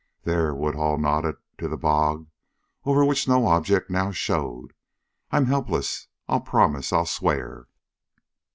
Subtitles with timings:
[0.23, 2.25] "There!" Woodhull nodded to the bog,
[2.85, 4.73] over which no object now showed.
[5.29, 6.07] "I'm helpless!
[6.27, 6.91] I'll promise!
[6.91, 7.67] I'll swear!"